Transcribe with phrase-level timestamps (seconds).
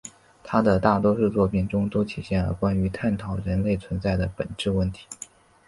[0.43, 5.05] 他的大多数作品中都出现了关于探讨人类存在的本质问题。